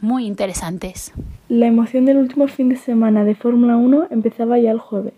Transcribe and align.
muy 0.00 0.26
interesantes. 0.26 1.12
La 1.48 1.66
emoción 1.66 2.04
del 2.04 2.18
último 2.18 2.46
fin 2.46 2.68
de 2.68 2.76
semana 2.76 3.24
de 3.24 3.34
Fórmula 3.34 3.76
1 3.76 4.08
empezaba 4.10 4.58
ya 4.58 4.70
el 4.70 4.78
jueves, 4.78 5.14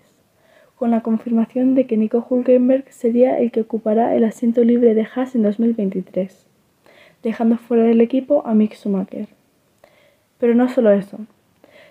con 0.76 0.90
la 0.90 1.02
confirmación 1.02 1.74
de 1.74 1.86
que 1.86 1.96
Nico 1.96 2.26
Hulkenberg 2.28 2.90
sería 2.90 3.38
el 3.38 3.50
que 3.50 3.60
ocupará 3.60 4.14
el 4.14 4.24
asiento 4.24 4.64
libre 4.64 4.94
de 4.94 5.06
Haas 5.14 5.34
en 5.34 5.42
2023, 5.42 6.46
dejando 7.22 7.58
fuera 7.58 7.82
del 7.84 8.00
equipo 8.00 8.42
a 8.46 8.54
Mick 8.54 8.74
Schumacher. 8.74 9.28
Pero 10.38 10.54
no 10.54 10.68
solo 10.68 10.90
eso. 10.92 11.18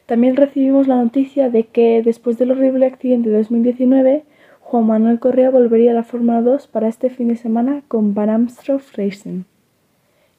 También 0.08 0.36
recibimos 0.36 0.88
la 0.88 0.96
noticia 0.96 1.52
de 1.52 1.66
que 1.66 2.02
después 2.02 2.40
del 2.40 2.52
horrible 2.52 2.88
accidente 2.88 3.30
de 3.30 3.38
2019, 3.38 4.24
Juan 4.62 4.88
Manuel 4.88 5.20
Correa 5.20 5.52
volvería 5.52 5.92
a 5.92 5.96
la 5.96 6.04
Fórmula 6.04 6.42
2 6.42 6.68
para 6.68 6.88
este 6.88 7.12
fin 7.12 7.28
de 7.28 7.36
semana 7.36 7.84
con 7.88 8.16
Van 8.16 8.30
Amstel 8.30 8.80
Racing. 8.96 9.44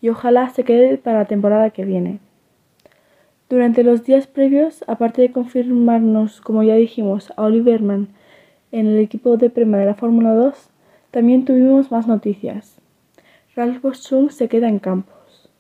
Y 0.01 0.09
ojalá 0.09 0.49
se 0.51 0.65
quede 0.65 0.97
para 0.99 1.19
la 1.19 1.25
temporada 1.27 1.71
que 1.71 1.85
viene. 1.85 2.19
Durante 3.51 3.83
los 3.83 4.05
días 4.05 4.29
previos, 4.29 4.85
aparte 4.87 5.23
de 5.23 5.33
confirmarnos, 5.33 6.41
como 6.41 6.63
ya 6.63 6.77
dijimos, 6.77 7.33
a 7.37 7.43
Oliverman 7.43 8.07
en 8.71 8.87
el 8.87 9.01
equipo 9.01 9.39
de 9.39 9.51
prema 9.51 9.77
de 9.79 9.87
la 9.87 9.97
Fórmula 9.97 10.35
2, 10.35 10.71
también 11.11 11.45
tuvimos 11.45 11.91
más 11.91 12.07
noticias. 12.07 12.79
Ralph 13.57 13.83
Boschung 13.83 14.31
se 14.31 14.47
queda 14.47 14.69
en 14.69 14.79
Campos. 14.79 15.51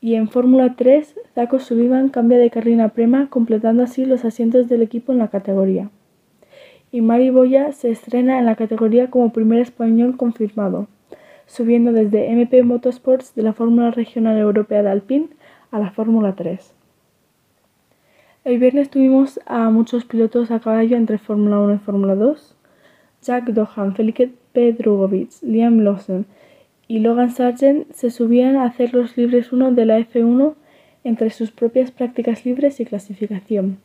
Y 0.00 0.14
en 0.14 0.28
Fórmula 0.30 0.76
3, 0.76 1.14
Zaco 1.34 1.58
Sullivan 1.58 2.08
cambia 2.08 2.38
de 2.38 2.48
carrera 2.48 2.84
a 2.84 2.88
Prema, 2.88 3.28
completando 3.28 3.82
así 3.82 4.06
los 4.06 4.24
asientos 4.24 4.66
del 4.70 4.80
equipo 4.80 5.12
en 5.12 5.18
la 5.18 5.28
categoría. 5.28 5.90
Y 6.90 7.02
Mari 7.02 7.28
Boya 7.28 7.72
se 7.72 7.90
estrena 7.90 8.38
en 8.38 8.46
la 8.46 8.56
categoría 8.56 9.10
como 9.10 9.30
primer 9.30 9.60
español 9.60 10.16
confirmado, 10.16 10.88
subiendo 11.44 11.92
desde 11.92 12.30
MP 12.30 12.62
Motorsports 12.62 13.34
de 13.34 13.42
la 13.42 13.52
Fórmula 13.52 13.90
Regional 13.90 14.38
Europea 14.38 14.82
de 14.82 14.88
Alpine 14.88 15.28
a 15.70 15.78
la 15.78 15.90
Fórmula 15.90 16.34
3. 16.34 16.79
El 18.42 18.58
viernes 18.58 18.88
tuvimos 18.88 19.38
a 19.44 19.68
muchos 19.68 20.06
pilotos 20.06 20.50
a 20.50 20.60
caballo 20.60 20.96
entre 20.96 21.18
Fórmula 21.18 21.58
1 21.58 21.74
y 21.74 21.78
Fórmula 21.78 22.14
2. 22.14 22.56
Jack 23.20 23.50
Dohan, 23.50 23.94
Felipe 23.94 24.32
Drugovic, 24.54 25.42
Liam 25.42 25.80
Lawson 25.80 26.24
y 26.88 27.00
Logan 27.00 27.32
Sargent 27.32 27.92
se 27.92 28.10
subían 28.10 28.56
a 28.56 28.64
hacer 28.64 28.94
los 28.94 29.14
libres 29.18 29.52
1 29.52 29.72
de 29.72 29.84
la 29.84 29.98
F1 29.98 30.54
entre 31.04 31.28
sus 31.28 31.50
propias 31.50 31.90
prácticas 31.90 32.46
libres 32.46 32.80
y 32.80 32.86
clasificación, 32.86 33.76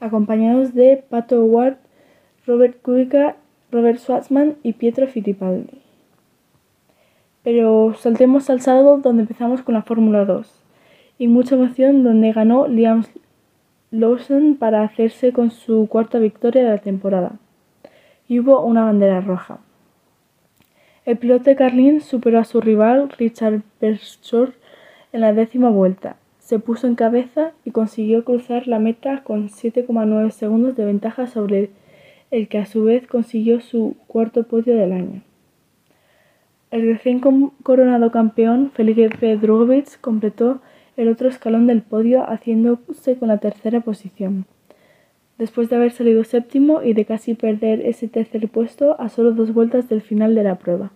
acompañados 0.00 0.72
de 0.72 1.04
Pato 1.10 1.44
Ward, 1.44 1.76
Robert 2.46 2.80
Kubica, 2.80 3.36
Robert 3.70 3.98
Schwarzman 3.98 4.56
y 4.62 4.72
Pietro 4.72 5.06
Fittipaldi. 5.06 5.82
Pero 7.42 7.92
saltemos 7.98 8.48
al 8.48 8.62
sábado 8.62 8.96
donde 9.02 9.22
empezamos 9.22 9.60
con 9.60 9.74
la 9.74 9.82
Fórmula 9.82 10.24
2 10.24 10.50
y 11.18 11.28
mucha 11.28 11.56
emoción 11.56 12.04
donde 12.04 12.32
ganó 12.32 12.66
Liam 12.68 13.04
Lawson 13.92 14.56
para 14.56 14.82
hacerse 14.82 15.32
con 15.32 15.50
su 15.50 15.86
cuarta 15.86 16.18
victoria 16.18 16.64
de 16.64 16.70
la 16.70 16.78
temporada. 16.78 17.32
Y 18.26 18.40
hubo 18.40 18.64
una 18.64 18.84
bandera 18.84 19.20
roja. 19.20 19.60
El 21.04 21.18
piloto 21.18 21.44
de 21.44 21.56
Carlin 21.56 22.00
superó 22.00 22.38
a 22.38 22.44
su 22.44 22.62
rival 22.62 23.10
Richard 23.18 23.62
Bershore 23.80 24.52
en 25.12 25.20
la 25.20 25.34
décima 25.34 25.68
vuelta. 25.68 26.16
Se 26.38 26.58
puso 26.58 26.86
en 26.86 26.94
cabeza 26.94 27.52
y 27.64 27.70
consiguió 27.70 28.24
cruzar 28.24 28.66
la 28.66 28.78
meta 28.78 29.22
con 29.24 29.50
7,9 29.50 30.30
segundos 30.30 30.74
de 30.74 30.86
ventaja 30.86 31.26
sobre 31.26 31.70
el 32.30 32.48
que 32.48 32.58
a 32.58 32.66
su 32.66 32.84
vez 32.84 33.06
consiguió 33.06 33.60
su 33.60 33.96
cuarto 34.06 34.44
podio 34.44 34.74
del 34.74 34.92
año. 34.92 35.22
El 36.70 36.86
recién 36.86 37.20
coronado 37.62 38.10
campeón 38.10 38.70
Felipe 38.72 39.36
Drugovic 39.36 40.00
completó 40.00 40.62
el 40.96 41.08
otro 41.08 41.28
escalón 41.28 41.66
del 41.66 41.82
podio 41.82 42.22
haciéndose 42.28 43.16
con 43.16 43.28
la 43.28 43.38
tercera 43.38 43.80
posición, 43.80 44.46
después 45.38 45.70
de 45.70 45.76
haber 45.76 45.92
salido 45.92 46.24
séptimo 46.24 46.82
y 46.82 46.92
de 46.92 47.04
casi 47.04 47.34
perder 47.34 47.80
ese 47.80 48.08
tercer 48.08 48.48
puesto 48.48 49.00
a 49.00 49.08
solo 49.08 49.32
dos 49.32 49.52
vueltas 49.54 49.88
del 49.88 50.02
final 50.02 50.34
de 50.34 50.44
la 50.44 50.56
prueba. 50.56 50.92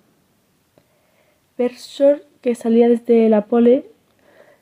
Bershore, 1.57 2.23
que 2.43 2.55
salía 2.55 2.89
desde 2.89 3.29
la 3.29 3.47
pole, 3.47 3.87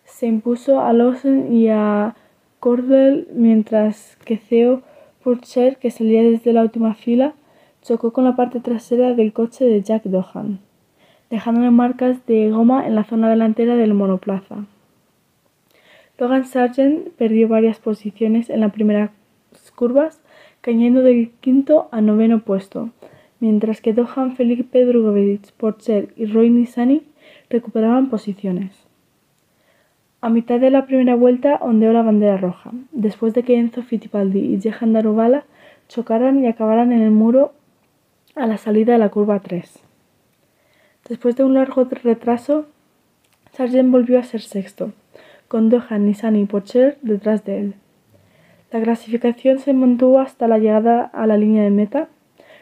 se 0.05 0.27
impuso 0.27 0.81
a 0.81 0.93
Lawson 0.93 1.53
y 1.53 1.69
a 1.69 2.15
Cordell, 2.61 3.27
mientras 3.35 4.17
que 4.25 4.37
Theo 4.37 4.83
Purcher, 5.23 5.79
que 5.79 5.91
salía 5.91 6.23
desde 6.23 6.53
la 6.53 6.63
última 6.63 6.95
fila, 6.95 7.35
chocó 7.83 8.13
con 8.13 8.25
la 8.25 8.37
parte 8.37 8.61
trasera 8.61 9.15
del 9.15 9.33
coche 9.33 9.65
de 9.65 9.83
Jack 9.83 10.05
Dohan, 10.05 10.61
dejándole 11.31 11.71
marcas 11.71 12.25
de 12.27 12.51
goma 12.51 12.87
en 12.87 12.95
la 12.95 13.05
zona 13.05 13.29
delantera 13.29 13.77
del 13.77 13.95
monoplaza. 13.95 14.67
Logan 16.19 16.45
Sargent 16.45 17.09
perdió 17.17 17.49
varias 17.49 17.79
posiciones 17.79 18.49
en 18.49 18.61
las 18.61 18.73
primeras 18.73 19.11
curvas, 19.75 20.21
cayendo 20.61 21.03
del 21.03 21.31
quinto 21.41 21.89
a 21.91 22.01
noveno 22.01 22.41
puesto, 22.41 22.91
mientras 23.41 23.81
que 23.81 23.93
Dohan, 23.93 24.37
Felipe 24.37 24.85
Drugovich, 24.85 25.53
Porcher 25.53 26.15
y 26.17 26.27
Roy 26.27 26.51
Nissany 26.51 27.03
recuperaban 27.51 28.11
posiciones. 28.11 28.73
A 30.21 30.31
mitad 30.31 30.61
de 30.61 30.71
la 30.71 30.87
primera 30.87 31.17
vuelta 31.17 31.59
ondeó 31.61 31.93
la 31.93 32.03
bandera 32.03 32.39
roja, 32.39 32.71
después 32.93 33.35
de 33.35 33.43
que 33.43 33.59
Enzo 33.59 33.83
Fittipaldi 33.83 34.39
y 34.39 34.61
Jehan 34.61 34.93
Daruvala 34.93 35.45
chocaran 35.89 36.43
y 36.43 36.47
acabaran 36.47 36.93
en 36.93 37.03
el 37.03 37.11
muro 37.11 37.53
a 38.35 38.47
la 38.47 38.57
salida 38.57 38.95
de 38.95 38.99
la 39.01 39.11
curva 39.11 39.41
3. 39.41 39.81
Después 41.09 41.37
de 41.37 41.45
un 41.45 41.55
largo 41.55 41.85
retraso, 41.85 42.67
Sargent 43.53 43.91
volvió 43.91 44.19
a 44.19 44.23
ser 44.23 44.41
sexto, 44.41 44.93
con 45.55 45.71
Dohan, 45.71 46.07
Nissan 46.07 46.35
y 46.35 46.47
Pocher 46.47 46.99
detrás 47.03 47.45
de 47.45 47.61
él. 47.61 47.75
La 48.73 48.83
clasificación 48.83 49.61
se 49.61 49.73
mantuvo 49.73 50.19
hasta 50.19 50.49
la 50.49 50.59
llegada 50.59 51.03
a 51.05 51.29
la 51.29 51.37
línea 51.37 51.63
de 51.63 51.71
meta, 51.71 52.09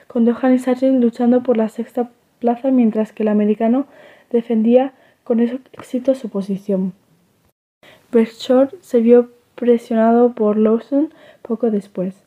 con 0.09 0.27
Dohan 0.27 0.53
y 0.53 0.59
Sargent 0.59 1.03
luchando 1.03 1.43
por 1.43 1.57
la 1.57 1.71
sexta 1.71 2.11
plaza 2.39 2.71
mientras 2.71 3.15
que 3.15 3.23
el 3.23 3.31
americano 3.31 3.87
defendía 4.31 4.93
con 5.25 5.41
éxito 5.41 6.15
su 6.15 6.29
posición. 6.29 6.93
Short 8.13 8.75
se 8.83 9.01
vio 9.01 9.31
presionado 9.55 10.35
por 10.35 10.59
Lawson 10.59 11.15
poco 11.41 11.71
después, 11.71 12.27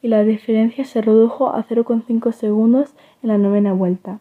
y 0.00 0.08
la 0.08 0.24
diferencia 0.24 0.86
se 0.86 1.02
redujo 1.02 1.50
a 1.50 1.62
0,5 1.62 2.32
segundos 2.32 2.94
en 3.22 3.28
la 3.28 3.36
novena 3.36 3.74
vuelta. 3.74 4.20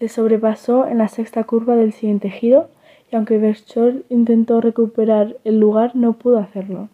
Le 0.00 0.10
sobrepasó 0.10 0.86
en 0.86 0.98
la 0.98 1.08
sexta 1.08 1.44
curva 1.44 1.76
del 1.76 1.94
siguiente 1.94 2.28
giro 2.28 2.68
y 3.10 3.16
aunque 3.16 3.38
Berchol 3.38 4.04
intentó 4.08 4.60
recuperar 4.60 5.36
el 5.44 5.58
lugar, 5.58 5.96
no 5.96 6.14
pudo 6.14 6.38
hacerlo. 6.38 6.88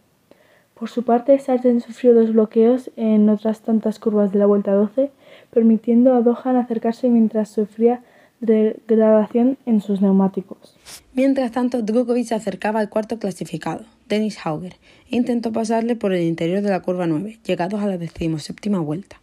Por 0.75 0.88
su 0.88 1.05
parte, 1.05 1.38
Sargent 1.38 1.82
sufrió 1.82 2.14
dos 2.14 2.32
bloqueos 2.32 2.90
en 2.96 3.28
otras 3.28 3.62
tantas 3.62 3.99
curvas 3.99 4.32
de 4.32 4.38
la 4.38 4.46
vuelta 4.46 4.72
12, 4.72 5.11
permitiendo 5.50 6.14
a 6.14 6.20
Dohan 6.20 6.56
acercarse 6.56 7.08
mientras 7.08 7.49
sufría 7.49 8.02
degradación 8.40 9.56
en 9.66 9.81
sus 9.81 10.00
neumáticos. 10.00 10.76
Mientras 11.14 11.52
tanto, 11.52 11.82
Drugovic 11.82 12.26
se 12.26 12.34
acercaba 12.34 12.81
al 12.81 12.90
cuarto 12.90 13.19
clasificado, 13.19 13.84
Dennis 14.08 14.38
Hauger, 14.44 14.75
e 15.10 15.17
intentó 15.17 15.52
pasarle 15.52 15.96
por 15.96 16.12
el 16.12 16.22
interior 16.22 16.60
de 16.60 16.70
la 16.70 16.82
curva 16.82 17.06
9, 17.06 17.38
llegados 17.44 17.81
a 17.81 17.87
la 17.87 17.96
decimoséptima 17.96 18.81
vuelta. 18.81 19.20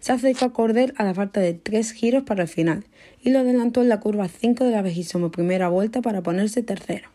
Se 0.00 0.12
acercó 0.12 0.46
a 0.46 0.52
Cordel 0.52 0.94
a 0.96 1.04
la 1.04 1.14
falta 1.14 1.40
de 1.40 1.54
tres 1.54 1.92
giros 1.92 2.22
para 2.24 2.42
el 2.42 2.48
final 2.48 2.84
y 3.22 3.30
lo 3.30 3.40
adelantó 3.40 3.82
en 3.82 3.88
la 3.88 4.00
curva 4.00 4.28
5 4.28 4.64
de 4.64 4.70
la 4.70 4.82
vejísima 4.82 5.30
primera 5.30 5.68
vuelta 5.68 6.02
para 6.02 6.22
ponerse 6.22 6.62
tercero. 6.62 7.08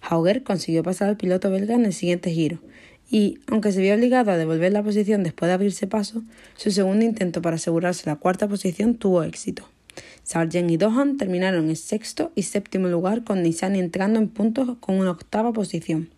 Hauger 0.00 0.42
consiguió 0.42 0.82
pasar 0.82 1.08
al 1.08 1.16
piloto 1.16 1.50
belga 1.50 1.74
en 1.74 1.84
el 1.84 1.92
siguiente 1.92 2.30
giro 2.30 2.58
y, 3.10 3.38
aunque 3.46 3.72
se 3.72 3.80
vio 3.80 3.94
obligado 3.94 4.30
a 4.30 4.36
devolver 4.36 4.72
la 4.72 4.82
posición 4.82 5.22
después 5.22 5.48
de 5.48 5.54
abrirse 5.54 5.86
paso, 5.86 6.22
su 6.56 6.70
segundo 6.70 7.04
intento 7.04 7.40
para 7.42 7.56
asegurarse 7.56 8.08
la 8.08 8.16
cuarta 8.16 8.48
posición 8.48 8.96
tuvo 8.96 9.22
éxito. 9.22 9.68
Sargent 10.24 10.70
y 10.70 10.76
Dohan 10.76 11.16
terminaron 11.16 11.68
en 11.68 11.76
sexto 11.76 12.32
y 12.34 12.42
séptimo 12.42 12.88
lugar 12.88 13.24
con 13.24 13.42
Nissan 13.42 13.76
entrando 13.76 14.18
en 14.18 14.28
puntos 14.28 14.76
con 14.80 14.98
una 14.98 15.12
octava 15.12 15.52
posición. 15.52 16.10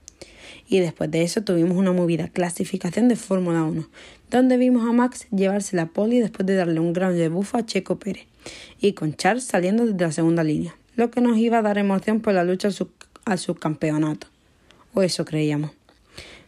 Y 0.69 0.81
después 0.81 1.11
de 1.11 1.23
eso 1.23 1.43
tuvimos 1.43 1.77
una 1.77 1.93
movida 1.93 2.29
clasificación 2.29 3.09
de 3.09 3.17
Fórmula 3.17 3.65
1, 3.65 3.89
donde 4.31 4.57
vimos 4.57 4.89
a 4.89 4.93
Max 4.93 5.27
llevarse 5.31 5.77
la 5.77 5.87
poli 5.87 6.21
después 6.21 6.47
de 6.47 6.55
darle 6.55 6.81
un 6.81 6.93
gran 6.93 7.17
rebufo 7.17 7.57
a 7.57 7.67
Checo 7.67 7.99
Pérez, 7.99 8.27
y 8.81 8.93
con 8.93 9.15
Charles 9.15 9.45
saliendo 9.45 9.87
desde 9.87 10.05
la 10.05 10.13
segunda 10.13 10.45
línea, 10.45 10.77
lo 10.97 11.11
que 11.11 11.21
nos 11.21 11.39
iba 11.39 11.59
a 11.59 11.63
dar 11.63 11.79
emoción 11.79 12.21
por 12.21 12.35
la 12.35 12.45
lucha 12.45 12.69
al, 13.25 13.39
subcampeonato. 13.39 14.27
O 14.95 15.03
eso 15.03 15.25
creíamos. 15.25 15.71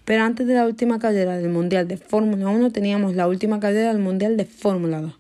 Pero 0.05 0.25
antes 0.25 0.47
de 0.47 0.55
la 0.55 0.67
última 0.67 0.99
carrera 0.99 1.37
del 1.37 1.51
Mundial 1.51 1.87
de 1.87 1.97
Fórmula 1.97 2.49
1 2.49 2.73
teníamos 2.73 3.15
la 3.15 3.29
última 3.29 3.61
carrera 3.61 3.93
del 3.93 4.03
Mundial 4.03 4.37
de 4.37 4.45
Fórmula 4.45 5.01
2. 5.01 5.13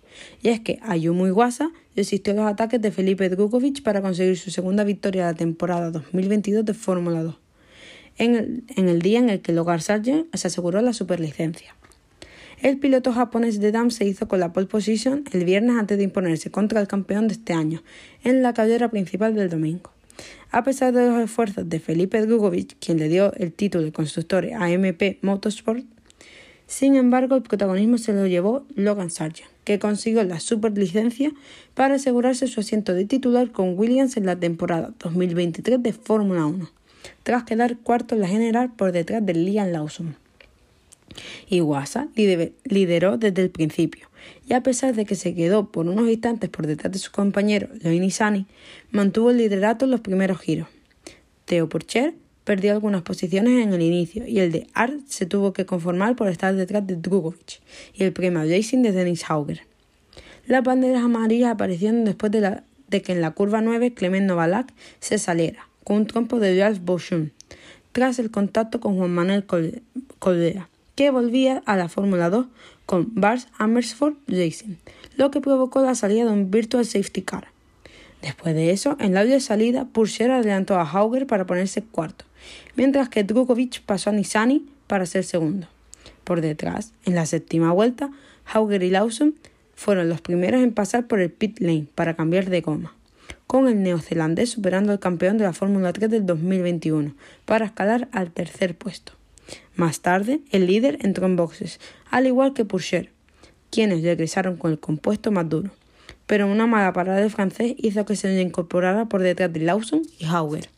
Y 0.42 0.48
es 0.48 0.60
que 0.60 0.78
Ayumu 0.82 1.26
Iwasa 1.26 1.70
resistió 1.94 2.34
los 2.34 2.46
ataques 2.46 2.80
de 2.80 2.90
Felipe 2.90 3.28
Drukovic 3.28 3.82
para 3.82 4.02
conseguir 4.02 4.38
su 4.38 4.50
segunda 4.50 4.84
victoria 4.84 5.26
de 5.26 5.32
la 5.32 5.38
temporada 5.38 5.90
2022 5.90 6.64
de 6.64 6.74
Fórmula 6.74 7.22
2, 7.22 7.36
en 8.20 8.88
el, 8.88 9.00
día 9.00 9.18
en 9.18 9.30
el 9.30 9.40
que 9.40 9.52
Logan 9.52 9.80
Sargent 9.80 10.34
se 10.36 10.48
aseguró 10.48 10.82
la 10.82 10.92
superlicencia. 10.92 11.74
El 12.60 12.78
piloto 12.78 13.12
japonés 13.12 13.58
de 13.60 13.72
DAM 13.72 13.90
se 13.90 14.04
hizo 14.04 14.28
con 14.28 14.40
la 14.40 14.52
pole 14.52 14.66
position 14.66 15.24
el 15.32 15.46
viernes 15.46 15.76
antes 15.78 15.96
de 15.96 16.04
imponerse 16.04 16.50
contra 16.50 16.82
el 16.82 16.86
campeón 16.86 17.28
de 17.28 17.34
este 17.34 17.54
año 17.54 17.82
en 18.22 18.42
la 18.42 18.52
carrera 18.52 18.90
principal 18.90 19.34
del 19.34 19.48
domingo. 19.48 19.90
A 20.50 20.62
pesar 20.64 20.92
de 20.92 21.06
los 21.06 21.18
esfuerzos 21.18 21.66
de 21.70 21.80
Felipe 21.80 22.20
Drugovic, 22.20 22.76
quien 22.78 22.98
le 22.98 23.08
dio 23.08 23.32
el 23.34 23.52
título 23.52 23.84
de 23.84 23.92
constructor 23.92 24.44
a 24.52 24.70
MP 24.70 25.18
Motorsport, 25.22 25.86
sin 26.66 26.96
embargo 26.96 27.36
el 27.36 27.42
protagonismo 27.42 27.96
se 27.96 28.12
lo 28.12 28.26
llevó 28.26 28.66
Logan 28.74 29.10
Sargent, 29.10 29.48
que 29.64 29.78
consiguió 29.78 30.22
la 30.24 30.40
superlicencia 30.40 31.32
para 31.72 31.94
asegurarse 31.94 32.46
su 32.48 32.60
asiento 32.60 32.92
de 32.92 33.06
titular 33.06 33.50
con 33.50 33.78
Williams 33.78 34.18
en 34.18 34.26
la 34.26 34.38
temporada 34.38 34.92
2023 34.98 35.82
de 35.82 35.94
Fórmula 35.94 36.44
1, 36.44 36.70
tras 37.22 37.44
quedar 37.44 37.78
cuarto 37.78 38.14
en 38.14 38.22
la 38.22 38.28
general 38.28 38.72
por 38.72 38.92
detrás 38.92 39.24
de 39.24 39.34
Liam 39.34 39.70
Lawson. 39.70 40.16
Iwasa 41.48 42.08
lideró 42.64 43.18
desde 43.18 43.42
el 43.42 43.50
principio, 43.50 44.08
y 44.48 44.52
a 44.54 44.62
pesar 44.62 44.94
de 44.94 45.04
que 45.04 45.14
se 45.14 45.34
quedó 45.34 45.70
por 45.70 45.86
unos 45.86 46.08
instantes 46.08 46.50
por 46.50 46.66
detrás 46.66 46.92
de 46.92 46.98
su 46.98 47.10
compañero 47.10 47.68
Loini 47.82 48.10
Sani, 48.10 48.46
mantuvo 48.90 49.30
el 49.30 49.38
liderato 49.38 49.84
en 49.84 49.90
los 49.90 50.00
primeros 50.00 50.40
giros. 50.40 50.68
Theo 51.44 51.68
Porcher 51.68 52.14
perdió 52.44 52.72
algunas 52.72 53.02
posiciones 53.02 53.62
en 53.62 53.72
el 53.72 53.82
inicio 53.82 54.26
y 54.26 54.40
el 54.40 54.52
de 54.52 54.66
Art 54.74 55.00
se 55.06 55.26
tuvo 55.26 55.52
que 55.52 55.66
conformar 55.66 56.16
por 56.16 56.28
estar 56.28 56.54
detrás 56.54 56.86
de 56.86 56.96
Drugovic 56.96 57.60
y 57.94 58.04
el 58.04 58.12
premio 58.12 58.42
Racing 58.42 58.82
de 58.82 58.92
Dennis 58.92 59.24
Hauger. 59.28 59.62
Las 60.46 60.64
banderas 60.64 61.02
amarillas 61.02 61.52
aparecieron 61.52 62.04
después 62.04 62.32
de, 62.32 63.02
que 63.02 63.12
en 63.12 63.20
la 63.20 63.32
curva 63.32 63.60
9 63.60 63.94
Clement 63.94 64.26
Novalak 64.26 64.72
se 64.98 65.18
saliera 65.18 65.69
con 65.84 65.96
un 65.96 66.06
trompo 66.06 66.38
de 66.38 66.58
Ralph 66.58 66.80
Boschum 66.82 67.30
tras 67.92 68.18
el 68.18 68.30
contacto 68.30 68.80
con 68.80 68.96
Juan 68.96 69.10
Manuel 69.10 69.44
Coldea 70.18 70.68
que 71.00 71.10
volvía 71.10 71.62
a 71.64 71.76
la 71.76 71.88
Fórmula 71.88 72.28
2 72.28 72.46
con 72.84 73.14
Bars 73.14 73.48
Amersfoort 73.56 74.18
Racing, 74.26 74.74
lo 75.16 75.30
que 75.30 75.40
provocó 75.40 75.80
la 75.80 75.94
salida 75.94 76.26
de 76.26 76.32
un 76.32 76.50
Virtual 76.50 76.84
Safety 76.84 77.22
Car. 77.22 77.48
Después 78.20 78.54
de 78.54 78.70
eso, 78.70 78.98
en 79.00 79.14
la 79.14 79.24
de 79.24 79.40
salida, 79.40 79.86
Purser 79.86 80.30
adelantó 80.30 80.78
a 80.78 80.84
Hauger 80.84 81.26
para 81.26 81.46
ponerse 81.46 81.82
cuarto, 81.82 82.26
mientras 82.76 83.08
que 83.08 83.24
Drukovic 83.24 83.80
pasó 83.80 84.10
a 84.10 84.12
Nisani 84.12 84.66
para 84.86 85.06
ser 85.06 85.24
segundo. 85.24 85.68
Por 86.24 86.42
detrás, 86.42 86.92
en 87.06 87.14
la 87.14 87.24
séptima 87.24 87.72
vuelta, 87.72 88.10
Hauger 88.44 88.82
y 88.82 88.90
Lawson 88.90 89.34
fueron 89.74 90.10
los 90.10 90.20
primeros 90.20 90.62
en 90.62 90.74
pasar 90.74 91.06
por 91.06 91.20
el 91.20 91.30
pit 91.30 91.60
lane 91.60 91.86
para 91.94 92.14
cambiar 92.14 92.50
de 92.50 92.60
goma, 92.60 92.94
con 93.50 93.66
el 93.66 93.82
neozelandés 93.82 94.50
superando 94.50 94.92
al 94.92 95.00
campeón 95.00 95.36
de 95.36 95.42
la 95.42 95.52
Fórmula 95.52 95.92
3 95.92 96.08
del 96.08 96.24
2021 96.24 97.16
para 97.46 97.64
escalar 97.64 98.06
al 98.12 98.30
tercer 98.30 98.78
puesto. 98.78 99.14
Más 99.74 100.02
tarde, 100.02 100.40
el 100.52 100.68
líder 100.68 100.98
entró 101.00 101.26
en 101.26 101.34
boxes, 101.34 101.80
al 102.12 102.28
igual 102.28 102.54
que 102.54 102.64
Purcher, 102.64 103.10
quienes 103.68 104.04
regresaron 104.04 104.56
con 104.56 104.70
el 104.70 104.78
compuesto 104.78 105.32
más 105.32 105.48
duro. 105.48 105.72
Pero 106.28 106.46
una 106.46 106.68
mala 106.68 106.92
parada 106.92 107.18
del 107.18 107.32
francés 107.32 107.74
hizo 107.78 108.04
que 108.04 108.14
se 108.14 108.40
incorporara 108.40 109.06
por 109.06 109.20
detrás 109.20 109.52
de 109.52 109.58
Lawson 109.58 110.02
y 110.20 110.26
Hauger. 110.26 110.70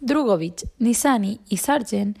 Drugovic, 0.00 0.68
Nisani 0.80 1.38
y 1.48 1.58
Sargent, 1.58 2.18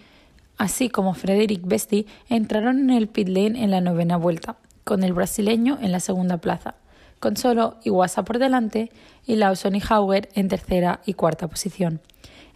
así 0.56 0.88
como 0.88 1.14
Frederic 1.14 1.66
Besti, 1.66 2.06
entraron 2.28 2.78
en 2.78 2.90
el 2.90 3.08
pit 3.08 3.26
lane 3.26 3.60
en 3.60 3.72
la 3.72 3.80
novena 3.80 4.16
vuelta, 4.16 4.56
con 4.84 5.02
el 5.02 5.14
brasileño 5.14 5.80
en 5.82 5.90
la 5.90 5.98
segunda 5.98 6.36
plaza, 6.36 6.76
con 7.20 7.36
solo 7.36 7.76
Iwasa 7.84 8.24
por 8.24 8.38
delante 8.38 8.90
y 9.26 9.36
Lawson 9.36 9.74
y 9.74 9.82
Hauger 9.88 10.28
en 10.34 10.48
tercera 10.48 11.00
y 11.06 11.14
cuarta 11.14 11.48
posición. 11.48 12.00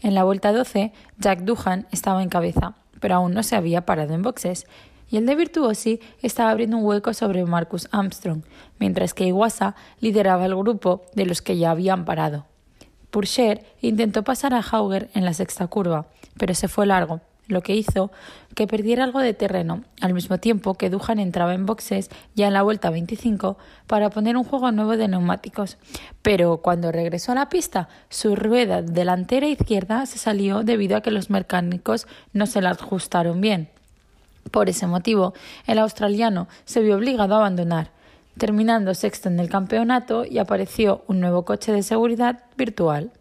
En 0.03 0.15
la 0.15 0.25
vuelta 0.25 0.53
12, 0.53 0.93
Jack 1.19 1.41
Duhan 1.41 1.87
estaba 1.91 2.23
en 2.23 2.29
cabeza, 2.29 2.75
pero 3.01 3.17
aún 3.17 3.35
no 3.35 3.43
se 3.43 3.57
había 3.57 3.85
parado 3.85 4.15
en 4.15 4.23
boxes, 4.23 4.67
y 5.11 5.17
el 5.17 5.27
de 5.27 5.35
Virtuosi 5.35 6.01
estaba 6.23 6.51
abriendo 6.51 6.77
un 6.77 6.85
hueco 6.85 7.13
sobre 7.13 7.45
Marcus 7.45 7.89
Armstrong, 7.91 8.43
mientras 8.79 9.13
que 9.13 9.27
Iwasa 9.27 9.75
lideraba 10.01 10.47
el 10.47 10.55
grupo 10.55 11.03
de 11.15 11.27
los 11.27 11.43
que 11.43 11.59
ya 11.59 11.73
habían 11.73 12.05
parado. 12.05 12.47
Purcher 13.11 13.65
intentó 13.81 14.23
pasar 14.23 14.55
a 14.55 14.63
Hauger 14.63 15.11
en 15.15 15.25
la 15.25 15.35
sexta 15.35 15.67
curva, 15.67 16.07
pero 16.39 16.55
se 16.55 16.69
fue 16.69 16.87
largo, 16.87 17.21
lo 17.51 17.63
que 17.63 17.75
hizo 17.75 18.11
que 18.55 18.67
perdiera 18.67 19.05
algo 19.05 19.21
de 19.21 19.35
terreno, 19.35 19.85
al 20.01 20.15
mismo 20.15 20.39
tiempo 20.39 20.75
que 20.75 20.91
Duhan 20.91 21.19
entraba 21.19 21.55
en 21.55 21.67
boxes 21.67 22.11
ya 22.35 22.49
en 22.49 22.55
la 22.55 22.63
vuelta 22.63 22.91
25 22.91 23.57
para 23.87 24.11
poner 24.11 24.37
un 24.37 24.45
juego 24.45 24.73
nuevo 24.73 24.97
de 24.97 25.09
neumáticos. 25.09 25.77
Pero 26.23 26.59
cuando 26.59 26.93
regresó 26.93 27.33
a 27.33 27.37
la 27.37 27.49
pista, 27.49 27.89
su 28.09 28.37
rueda 28.37 28.83
delantera 28.83 29.47
izquierda 29.47 30.07
se 30.07 30.19
salió 30.19 30.63
debido 30.63 30.97
a 30.97 31.01
que 31.01 31.11
los 31.11 31.31
mecánicos 31.31 32.07
no 32.33 32.47
se 32.47 32.61
la 32.61 32.71
ajustaron 32.71 33.41
bien. 33.41 33.69
Por 34.51 34.69
ese 34.69 34.87
motivo, 34.87 35.35
el 35.67 35.79
australiano 35.79 36.49
se 36.65 36.81
vio 36.81 36.97
obligado 36.97 37.35
a 37.35 37.39
abandonar, 37.39 37.91
terminando 38.37 38.95
sexto 38.95 39.29
en 39.29 39.39
el 39.39 39.49
campeonato 39.49 40.25
y 40.25 40.39
apareció 40.39 41.05
un 41.07 41.21
nuevo 41.21 41.45
coche 41.45 41.73
de 41.73 41.83
seguridad 41.83 42.41
virtual. 42.57 43.13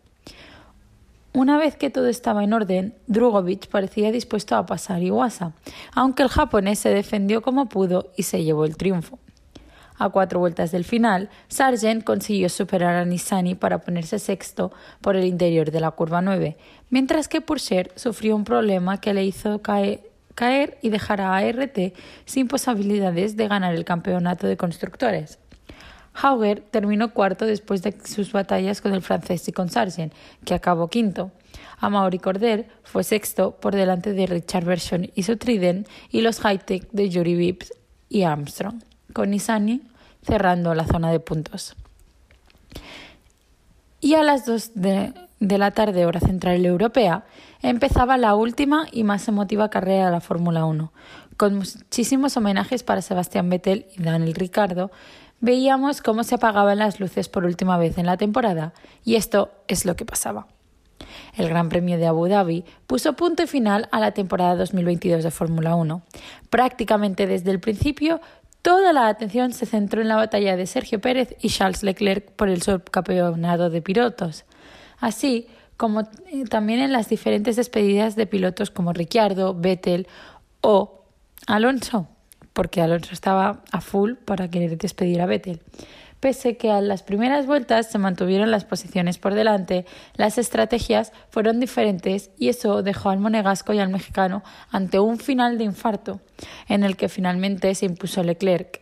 Una 1.32 1.60
vez 1.60 1.76
que 1.76 1.92
todo 1.92 2.08
estaba 2.08 2.44
en 2.44 2.54
orden, 2.54 2.96
Drugovic 3.06 3.68
parecía 3.68 4.12
dispuesto 4.12 4.56
a 4.56 4.66
pasar 4.66 5.04
Iwasa, 5.04 5.54
aunque 5.94 6.24
el 6.24 6.30
japonés 6.30 6.80
se 6.80 6.90
defendió 6.90 7.44
como 7.44 7.70
pudo 7.70 8.12
y 8.18 8.24
se 8.24 8.44
llevó 8.44 8.66
el 8.66 8.78
triunfo. 8.78 9.20
A 10.00 10.10
cuatro 10.10 10.40
vueltas 10.40 10.72
del 10.72 10.86
final, 10.86 11.30
Sargent 11.48 12.04
consiguió 12.04 12.50
superar 12.50 12.96
a 12.96 13.06
Nisani 13.06 13.54
para 13.54 13.80
ponerse 13.80 14.18
sexto 14.18 14.72
por 15.02 15.16
el 15.16 15.26
interior 15.26 15.70
de 15.70 15.82
la 15.82 15.92
curva 15.92 16.22
9, 16.22 16.58
mientras 16.90 17.28
que 17.28 17.42
Purser 17.42 17.92
sufrió 17.96 18.36
un 18.36 18.44
problema 18.44 19.00
que 19.00 19.14
le 19.14 19.24
hizo 19.24 19.62
caer, 19.62 20.10
caer 20.34 20.80
y 20.82 20.90
dejar 20.90 21.22
a 21.22 21.36
ART 21.36 21.78
sin 22.26 22.48
posibilidades 22.48 23.38
de 23.38 23.48
ganar 23.48 23.76
el 23.76 23.86
campeonato 23.86 24.48
de 24.48 24.58
constructores. 24.58 25.38
Hauger 26.22 26.62
terminó 26.62 27.14
cuarto 27.14 27.46
después 27.46 27.82
de 27.82 27.96
sus 28.06 28.32
batallas 28.32 28.82
con 28.82 28.94
el 28.94 29.02
francés 29.02 29.48
y 29.48 29.52
con 29.52 29.70
Sargent, 29.70 30.14
que 30.46 30.54
acabó 30.54 30.90
quinto. 30.90 31.32
Amaury 31.80 32.20
Corder 32.20 32.68
fue 32.84 33.04
sexto 33.04 33.52
por 33.52 33.76
delante 33.76 34.14
de 34.14 34.28
Richard 34.28 34.66
Version 34.66 35.10
y 35.16 35.24
su 35.24 35.38
Trident 35.38 35.88
y 36.10 36.22
los 36.22 36.40
high-tech 36.40 36.90
de 36.92 37.10
Yuri 37.10 37.36
Vips 37.36 37.74
y 38.10 38.24
Armstrong, 38.24 38.82
con 39.14 39.30
Nisani 39.30 39.82
cerrando 40.24 40.74
la 40.74 40.86
zona 40.86 41.12
de 41.12 41.20
puntos. 41.20 41.76
Y 44.02 44.16
a 44.16 44.24
las 44.24 44.46
dos 44.46 44.72
de, 44.76 45.14
de 45.40 45.58
la 45.58 45.72
tarde, 45.72 46.06
hora 46.06 46.20
central 46.20 46.66
europea, 46.66 47.26
empezaba 47.62 48.18
la 48.18 48.36
última 48.36 48.88
y 48.92 49.04
más 49.04 49.28
emotiva 49.28 49.70
carrera 49.70 50.06
de 50.06 50.12
la 50.12 50.22
Fórmula 50.22 50.66
1, 50.66 50.92
con 51.38 51.56
muchísimos 51.56 52.36
homenajes 52.38 52.84
para 52.84 53.02
Sebastián 53.02 53.50
Vettel 53.50 53.86
y 53.98 54.04
Daniel 54.04 54.36
Ricardo, 54.36 54.92
veíamos 55.42 56.02
cómo 56.02 56.24
se 56.24 56.36
apagaban 56.36 56.78
las 56.78 57.00
luces 57.00 57.30
por 57.30 57.46
última 57.46 57.78
vez 57.78 57.98
en 57.98 58.06
la 58.06 58.18
temporada, 58.18 58.74
y 59.04 59.16
esto 59.16 59.52
es 59.68 59.86
lo 59.86 59.96
que 59.96 60.06
pasaba. 60.06 60.48
El 61.36 61.50
Gran 61.50 61.70
Premio 61.70 61.98
de 61.98 62.08
Abu 62.08 62.28
Dhabi 62.28 62.66
puso 62.88 63.14
punto 63.14 63.48
final 63.48 63.88
a 63.92 64.00
la 64.00 64.12
temporada 64.12 64.56
2022 64.56 65.24
de 65.24 65.32
Fórmula 65.32 65.76
1. 65.76 66.02
Prácticamente 66.50 67.28
desde 67.28 67.52
el 67.52 67.60
principio, 67.60 68.20
toda 68.62 68.94
la 68.94 69.08
atención 69.08 69.54
se 69.54 69.66
centró 69.66 70.02
en 70.02 70.10
la 70.10 70.18
batalla 70.18 70.58
de 70.58 70.68
Sergio 70.68 71.00
Pérez 71.00 71.36
y 71.42 71.50
Charles 71.50 71.84
Leclerc 71.84 72.32
por 72.32 72.50
el 72.50 72.62
subcampeonato 72.62 73.70
de 73.70 73.82
pilotos, 73.82 74.46
así 75.00 75.48
como 75.78 76.02
eh, 76.02 76.44
también 76.50 76.82
en 76.82 76.92
las 76.92 77.08
diferentes 77.08 77.56
despedidas 77.56 78.18
de 78.18 78.28
pilotos 78.28 78.70
como 78.70 78.92
Ricciardo, 78.92 79.54
Vettel 79.54 80.08
o 80.62 81.06
Alonso 81.48 82.10
porque 82.60 82.82
Alonso 82.82 83.14
estaba 83.14 83.64
a 83.72 83.80
full 83.80 84.16
para 84.16 84.50
querer 84.50 84.78
despedir 84.78 85.22
a 85.22 85.26
Vettel. 85.26 85.62
Pese 86.20 86.58
que 86.58 86.70
a 86.70 86.82
las 86.82 87.04
primeras 87.04 87.46
vueltas 87.46 87.90
se 87.90 87.98
mantuvieron 88.00 88.52
las 88.52 88.66
posiciones 88.66 89.18
por 89.18 89.34
delante, 89.34 89.86
las 90.16 90.38
estrategias 90.38 91.14
fueron 91.30 91.62
diferentes 91.62 92.32
y 92.38 92.50
eso 92.50 92.84
dejó 92.84 93.12
al 93.12 93.20
monegasco 93.20 93.72
y 93.72 93.80
al 93.80 93.88
mexicano 93.88 94.44
ante 94.72 95.00
un 95.00 95.20
final 95.20 95.58
de 95.58 95.64
infarto, 95.64 96.20
en 96.68 96.84
el 96.84 96.98
que 96.98 97.08
finalmente 97.08 97.74
se 97.76 97.86
impuso 97.86 98.24
Leclerc, 98.24 98.82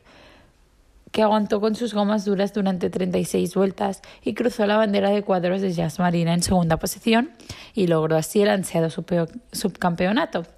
que 1.12 1.22
aguantó 1.22 1.62
con 1.62 1.76
sus 1.76 1.94
gomas 1.94 2.26
duras 2.26 2.56
durante 2.56 2.90
36 2.90 3.54
vueltas 3.54 4.02
y 4.24 4.34
cruzó 4.34 4.66
la 4.66 4.78
bandera 4.78 5.12
de 5.12 5.22
cuadros 5.22 5.62
de 5.62 5.72
Jazz 5.72 6.00
Marina 6.00 6.34
en 6.34 6.42
segunda 6.42 6.78
posición 6.78 7.30
y 7.76 7.86
logró 7.86 8.18
así 8.18 8.42
el 8.42 8.50
ansiado 8.50 8.90
subcampeonato. 8.90 10.57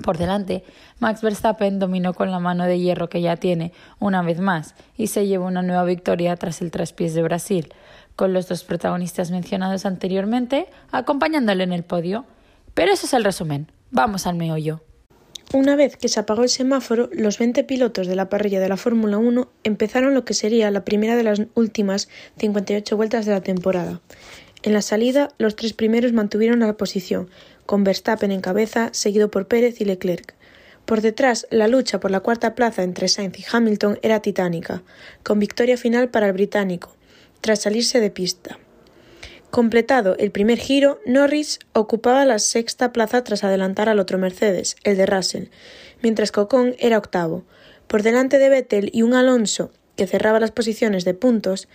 Por 0.00 0.16
delante, 0.16 0.64
Max 1.00 1.20
Verstappen 1.20 1.78
dominó 1.78 2.14
con 2.14 2.30
la 2.30 2.38
mano 2.38 2.64
de 2.64 2.78
hierro 2.78 3.10
que 3.10 3.20
ya 3.20 3.36
tiene, 3.36 3.72
una 3.98 4.22
vez 4.22 4.40
más, 4.40 4.74
y 4.96 5.08
se 5.08 5.26
llevó 5.26 5.46
una 5.46 5.62
nueva 5.62 5.84
victoria 5.84 6.34
tras 6.36 6.62
el 6.62 6.70
traspiés 6.70 7.12
de 7.14 7.22
Brasil, 7.22 7.74
con 8.16 8.32
los 8.32 8.48
dos 8.48 8.64
protagonistas 8.64 9.30
mencionados 9.30 9.84
anteriormente 9.84 10.66
acompañándole 10.90 11.64
en 11.64 11.72
el 11.72 11.84
podio. 11.84 12.24
Pero 12.72 12.92
eso 12.92 13.06
es 13.06 13.12
el 13.12 13.24
resumen. 13.24 13.70
Vamos 13.90 14.26
al 14.26 14.36
meollo. 14.36 14.80
Una 15.52 15.76
vez 15.76 15.98
que 15.98 16.08
se 16.08 16.18
apagó 16.18 16.44
el 16.44 16.48
semáforo, 16.48 17.10
los 17.12 17.38
20 17.38 17.62
pilotos 17.64 18.06
de 18.06 18.16
la 18.16 18.30
parrilla 18.30 18.58
de 18.58 18.70
la 18.70 18.78
Fórmula 18.78 19.18
1 19.18 19.48
empezaron 19.64 20.14
lo 20.14 20.24
que 20.24 20.32
sería 20.32 20.70
la 20.70 20.86
primera 20.86 21.14
de 21.14 21.24
las 21.24 21.42
últimas 21.54 22.08
58 22.38 22.96
vueltas 22.96 23.26
de 23.26 23.32
la 23.32 23.42
temporada. 23.42 24.00
En 24.62 24.72
la 24.72 24.82
salida, 24.82 25.30
los 25.38 25.56
tres 25.56 25.72
primeros 25.72 26.12
mantuvieron 26.12 26.60
la 26.60 26.76
posición, 26.76 27.28
con 27.66 27.84
Verstappen 27.84 28.30
en 28.30 28.40
cabeza, 28.40 28.90
seguido 28.92 29.30
por 29.30 29.48
Pérez 29.48 29.80
y 29.80 29.84
Leclerc. 29.84 30.34
Por 30.84 31.00
detrás, 31.00 31.46
la 31.50 31.68
lucha 31.68 32.00
por 32.00 32.10
la 32.10 32.20
cuarta 32.20 32.54
plaza 32.54 32.82
entre 32.82 33.08
Sainz 33.08 33.38
y 33.38 33.44
Hamilton 33.50 33.98
era 34.02 34.20
titánica, 34.20 34.82
con 35.22 35.38
victoria 35.38 35.76
final 35.76 36.10
para 36.10 36.26
el 36.26 36.32
británico, 36.32 36.94
tras 37.40 37.60
salirse 37.60 38.00
de 38.00 38.10
pista. 38.10 38.58
Completado 39.50 40.16
el 40.18 40.30
primer 40.30 40.58
giro, 40.58 41.00
Norris 41.04 41.58
ocupaba 41.72 42.24
la 42.24 42.38
sexta 42.38 42.92
plaza 42.92 43.22
tras 43.22 43.44
adelantar 43.44 43.88
al 43.88 43.98
otro 43.98 44.16
Mercedes, 44.16 44.76
el 44.82 44.96
de 44.96 45.06
Russell, 45.06 45.48
mientras 46.02 46.36
Ocon 46.36 46.74
era 46.78 46.98
octavo. 46.98 47.44
Por 47.86 48.02
delante 48.02 48.38
de 48.38 48.48
Vettel 48.48 48.90
y 48.94 49.02
un 49.02 49.12
Alonso 49.12 49.70
que 49.96 50.06
cerraba 50.06 50.40
las 50.40 50.52
posiciones 50.52 51.04
de 51.04 51.12
puntos, 51.12 51.68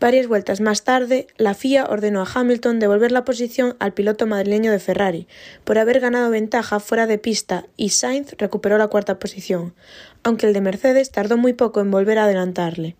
varias 0.00 0.26
vueltas 0.26 0.60
más 0.60 0.84
tarde, 0.84 1.26
la 1.36 1.54
FIA 1.54 1.86
ordenó 1.86 2.22
a 2.22 2.28
Hamilton 2.32 2.78
devolver 2.78 3.12
la 3.12 3.24
posición 3.24 3.76
al 3.78 3.94
piloto 3.94 4.26
madrileño 4.26 4.70
de 4.72 4.78
Ferrari 4.78 5.26
por 5.64 5.78
haber 5.78 6.00
ganado 6.00 6.30
ventaja 6.30 6.80
fuera 6.80 7.06
de 7.06 7.18
pista 7.18 7.66
y 7.76 7.90
Sainz 7.90 8.34
recuperó 8.38 8.78
la 8.78 8.88
cuarta 8.88 9.18
posición, 9.18 9.74
aunque 10.22 10.46
el 10.46 10.52
de 10.52 10.60
Mercedes 10.60 11.10
tardó 11.10 11.36
muy 11.36 11.52
poco 11.52 11.80
en 11.80 11.90
volver 11.90 12.18
a 12.18 12.24
adelantarle. 12.24 12.96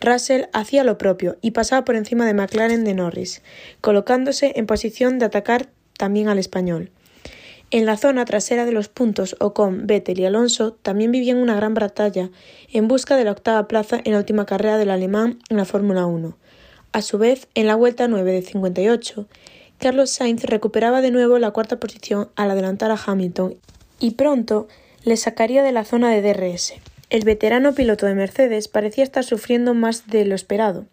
Russell 0.00 0.44
hacía 0.52 0.84
lo 0.84 0.98
propio 0.98 1.38
y 1.40 1.52
pasaba 1.52 1.84
por 1.84 1.96
encima 1.96 2.26
de 2.26 2.34
McLaren 2.34 2.84
de 2.84 2.94
Norris, 2.94 3.42
colocándose 3.80 4.52
en 4.56 4.66
posición 4.66 5.18
de 5.18 5.26
atacar 5.26 5.68
también 5.96 6.28
al 6.28 6.38
español. 6.38 6.90
En 7.72 7.84
la 7.84 7.96
zona 7.96 8.24
trasera 8.24 8.64
de 8.64 8.70
los 8.70 8.88
puntos 8.88 9.34
Ocon, 9.40 9.88
Vettel 9.88 10.20
y 10.20 10.24
Alonso 10.24 10.72
también 10.74 11.10
vivían 11.10 11.38
una 11.38 11.56
gran 11.56 11.74
batalla 11.74 12.30
en 12.72 12.86
busca 12.86 13.16
de 13.16 13.24
la 13.24 13.32
octava 13.32 13.66
plaza 13.66 14.00
en 14.04 14.12
la 14.12 14.18
última 14.18 14.46
carrera 14.46 14.78
del 14.78 14.90
alemán 14.90 15.40
en 15.48 15.56
la 15.56 15.64
Fórmula 15.64 16.06
1. 16.06 16.36
A 16.92 17.02
su 17.02 17.18
vez, 17.18 17.48
en 17.54 17.66
la 17.66 17.74
vuelta 17.74 18.06
9 18.06 18.30
de 18.30 18.42
58, 18.42 19.26
Carlos 19.78 20.10
Sainz 20.10 20.44
recuperaba 20.44 21.00
de 21.00 21.10
nuevo 21.10 21.38
la 21.38 21.50
cuarta 21.50 21.80
posición 21.80 22.28
al 22.36 22.52
adelantar 22.52 22.92
a 22.92 23.00
Hamilton 23.04 23.56
y 23.98 24.12
pronto 24.12 24.68
le 25.04 25.16
sacaría 25.16 25.64
de 25.64 25.72
la 25.72 25.84
zona 25.84 26.10
de 26.10 26.22
DRS. 26.22 26.74
El 27.10 27.24
veterano 27.24 27.74
piloto 27.74 28.06
de 28.06 28.14
Mercedes 28.14 28.68
parecía 28.68 29.04
estar 29.04 29.24
sufriendo 29.24 29.74
más 29.74 30.06
de 30.06 30.24
lo 30.24 30.34
esperado. 30.34 30.86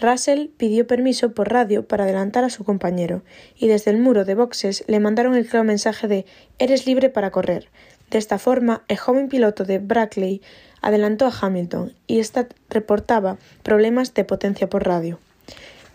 Russell 0.00 0.48
pidió 0.56 0.86
permiso 0.86 1.32
por 1.32 1.52
radio 1.52 1.86
para 1.86 2.04
adelantar 2.04 2.42
a 2.44 2.50
su 2.50 2.64
compañero, 2.64 3.22
y 3.54 3.68
desde 3.68 3.90
el 3.90 3.98
muro 3.98 4.24
de 4.24 4.34
boxes 4.34 4.82
le 4.86 4.98
mandaron 4.98 5.34
el 5.34 5.46
claro 5.46 5.64
mensaje 5.64 6.08
de 6.08 6.24
Eres 6.58 6.86
libre 6.86 7.10
para 7.10 7.30
correr. 7.30 7.68
De 8.10 8.18
esta 8.18 8.38
forma, 8.38 8.82
el 8.88 8.96
joven 8.96 9.28
piloto 9.28 9.64
de 9.64 9.78
Brackley 9.78 10.40
adelantó 10.80 11.26
a 11.26 11.32
Hamilton, 11.38 11.94
y 12.06 12.18
ésta 12.18 12.48
reportaba 12.70 13.36
problemas 13.62 14.14
de 14.14 14.24
potencia 14.24 14.68
por 14.68 14.86
radio. 14.86 15.18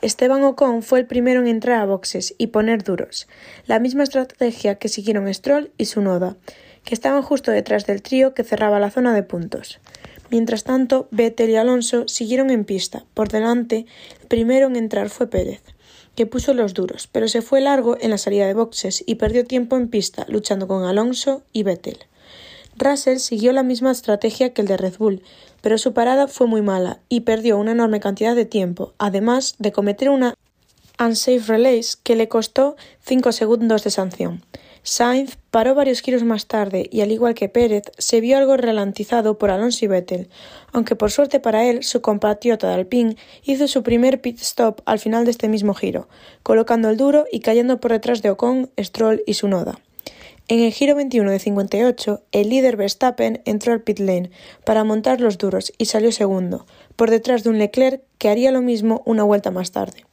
Esteban 0.01 0.43
Ocon 0.43 0.83
fue 0.83 0.99
el 0.99 1.07
primero 1.07 1.41
en 1.41 1.47
entrar 1.47 1.81
a 1.81 1.85
boxes 1.85 2.35
y 2.37 2.47
poner 2.47 2.83
duros, 2.83 3.27
la 3.65 3.79
misma 3.79 4.03
estrategia 4.03 4.75
que 4.75 4.87
siguieron 4.87 5.33
Stroll 5.33 5.71
y 5.77 5.85
Sunoda, 5.85 6.35
que 6.83 6.93
estaban 6.93 7.23
justo 7.23 7.49
detrás 7.49 7.87
del 7.87 8.03
trío 8.03 8.35
que 8.35 8.43
cerraba 8.43 8.79
la 8.79 8.91
zona 8.91 9.15
de 9.15 9.23
puntos. 9.23 9.79
Mientras 10.35 10.65
tanto, 10.65 11.07
Vettel 11.11 11.51
y 11.51 11.55
Alonso 11.55 12.09
siguieron 12.09 12.49
en 12.49 12.65
pista. 12.65 13.05
Por 13.13 13.29
delante, 13.29 13.85
el 14.19 14.27
primero 14.27 14.67
en 14.67 14.75
entrar 14.75 15.09
fue 15.09 15.27
Pérez, 15.27 15.61
que 16.13 16.25
puso 16.25 16.53
los 16.53 16.73
duros, 16.73 17.07
pero 17.09 17.29
se 17.29 17.41
fue 17.41 17.61
largo 17.61 17.95
en 18.01 18.09
la 18.09 18.17
salida 18.17 18.45
de 18.45 18.53
boxes 18.53 19.01
y 19.07 19.15
perdió 19.15 19.45
tiempo 19.45 19.77
en 19.77 19.87
pista, 19.87 20.25
luchando 20.27 20.67
con 20.67 20.83
Alonso 20.83 21.43
y 21.53 21.63
Vettel. 21.63 21.99
Russell 22.77 23.19
siguió 23.19 23.53
la 23.53 23.63
misma 23.63 23.93
estrategia 23.93 24.53
que 24.53 24.61
el 24.61 24.67
de 24.67 24.75
Red 24.75 24.97
Bull, 24.97 25.23
pero 25.61 25.77
su 25.77 25.93
parada 25.93 26.27
fue 26.27 26.47
muy 26.47 26.61
mala 26.61 26.99
y 27.07 27.21
perdió 27.21 27.57
una 27.57 27.71
enorme 27.71 28.01
cantidad 28.01 28.35
de 28.35 28.43
tiempo, 28.43 28.93
además 28.97 29.55
de 29.57 29.71
cometer 29.71 30.09
una 30.09 30.33
unsafe 30.99 31.47
release 31.47 31.95
que 32.03 32.17
le 32.17 32.27
costó 32.27 32.75
cinco 32.99 33.31
segundos 33.31 33.85
de 33.85 33.91
sanción. 33.91 34.43
Sainz 34.87 35.39
paró 35.49 35.73
varios 35.73 36.01
giros 36.01 36.23
más 36.23 36.45
tarde 36.45 36.87
y, 36.91 37.01
al 37.01 37.11
igual 37.11 37.33
que 37.33 37.49
Pérez, 37.49 37.85
se 37.97 38.21
vio 38.21 38.37
algo 38.37 38.55
ralentizado 38.55 39.39
por 39.39 39.49
Alonso 39.49 39.83
y 39.83 39.87
Vettel, 39.87 40.29
aunque 40.73 40.95
por 40.95 41.09
suerte 41.09 41.39
para 41.39 41.65
él, 41.65 41.83
su 41.83 42.01
compatriota 42.01 42.69
de 42.69 43.15
hizo 43.43 43.67
su 43.67 43.81
primer 43.81 44.21
pit 44.21 44.39
stop 44.39 44.81
al 44.85 44.99
final 44.99 45.25
de 45.25 45.31
este 45.31 45.49
mismo 45.49 45.73
giro, 45.73 46.07
colocando 46.43 46.91
el 46.91 46.97
duro 46.97 47.25
y 47.31 47.39
cayendo 47.39 47.79
por 47.79 47.93
detrás 47.93 48.21
de 48.21 48.29
Ocon, 48.29 48.69
Stroll 48.79 49.23
y 49.25 49.33
Sunoda. 49.33 49.79
En 50.47 50.59
el 50.59 50.71
giro 50.71 50.93
21 50.93 51.31
de 51.31 51.39
58, 51.39 52.21
el 52.31 52.49
líder 52.49 52.77
Verstappen 52.77 53.41
entró 53.45 53.73
al 53.73 53.81
pit 53.81 53.97
lane 53.97 54.29
para 54.65 54.83
montar 54.83 55.19
los 55.19 55.39
duros 55.39 55.73
y 55.79 55.85
salió 55.85 56.11
segundo, 56.11 56.67
por 56.95 57.09
detrás 57.09 57.43
de 57.43 57.49
un 57.49 57.57
Leclerc 57.57 58.03
que 58.19 58.29
haría 58.29 58.51
lo 58.51 58.61
mismo 58.61 59.01
una 59.07 59.23
vuelta 59.23 59.49
más 59.49 59.71
tarde. 59.71 60.04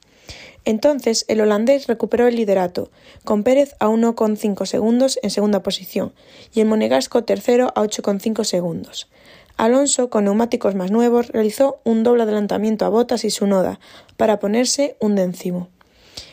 Entonces 0.64 1.25
el 1.28 1.40
holandés 1.40 1.87
recuperó 1.88 2.28
el 2.28 2.37
liderato, 2.37 2.90
con 3.25 3.42
Pérez 3.42 3.75
a 3.81 3.88
1,5 3.88 4.64
segundos 4.66 5.19
en 5.23 5.31
segunda 5.31 5.62
posición 5.62 6.12
y 6.54 6.61
el 6.61 6.66
monegasco 6.66 7.25
tercero 7.25 7.73
a 7.75 7.83
8,5 7.83 8.45
segundos. 8.45 9.09
Alonso, 9.57 10.09
con 10.09 10.25
neumáticos 10.25 10.75
más 10.75 10.90
nuevos, 10.90 11.28
realizó 11.28 11.81
un 11.85 12.02
doble 12.02 12.23
adelantamiento 12.23 12.85
a 12.85 12.88
Botas 12.88 13.25
y 13.25 13.31
Sunoda 13.31 13.81
para 14.16 14.38
ponerse 14.38 14.97
un 15.00 15.14
décimo. 15.14 15.69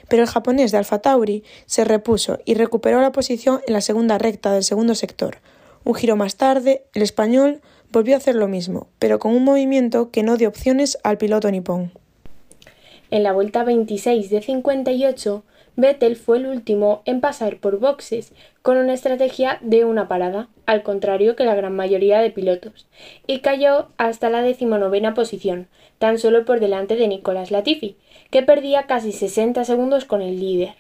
Pero 0.07 0.23
el 0.23 0.29
japonés 0.29 0.71
de 0.71 0.77
Alfa 0.77 0.99
Tauri 0.99 1.43
se 1.65 1.83
repuso 1.83 2.39
y 2.45 2.53
recuperó 2.53 3.01
la 3.01 3.11
posición 3.11 3.61
en 3.67 3.73
la 3.73 3.81
segunda 3.81 4.17
recta 4.17 4.51
del 4.51 4.63
segundo 4.63 4.95
sector. 4.95 5.39
Un 5.83 5.95
giro 5.95 6.15
más 6.15 6.35
tarde, 6.35 6.85
el 6.93 7.01
español 7.01 7.61
volvió 7.91 8.15
a 8.15 8.17
hacer 8.17 8.35
lo 8.35 8.47
mismo, 8.47 8.87
pero 8.99 9.19
con 9.19 9.33
un 9.33 9.43
movimiento 9.43 10.11
que 10.11 10.23
no 10.23 10.37
dio 10.37 10.49
opciones 10.49 10.97
al 11.03 11.17
piloto 11.17 11.49
nipón. 11.51 11.91
En 13.11 13.23
la 13.23 13.33
vuelta 13.33 13.63
26 13.63 14.29
de 14.29 14.41
58, 14.41 15.43
Vettel 15.75 16.15
fue 16.15 16.37
el 16.37 16.45
último 16.45 17.01
en 17.05 17.21
pasar 17.21 17.57
por 17.57 17.79
boxes, 17.79 18.33
con 18.61 18.77
una 18.77 18.93
estrategia 18.93 19.57
de 19.61 19.83
una 19.83 20.07
parada, 20.07 20.47
al 20.65 20.83
contrario 20.83 21.35
que 21.35 21.45
la 21.45 21.55
gran 21.55 21.75
mayoría 21.75 22.19
de 22.19 22.29
pilotos, 22.29 22.85
y 23.25 23.39
cayó 23.39 23.87
hasta 23.97 24.29
la 24.29 24.43
decimonovena 24.43 25.15
posición, 25.15 25.67
tan 25.97 26.19
solo 26.19 26.45
por 26.45 26.59
delante 26.59 26.95
de 26.97 27.07
Nicolas 27.07 27.49
Latifi, 27.49 27.95
que 28.29 28.43
perdía 28.43 28.83
casi 28.83 29.11
60 29.11 29.63
segundos 29.63 30.05
con 30.05 30.21
el 30.21 30.39
líder. 30.39 30.75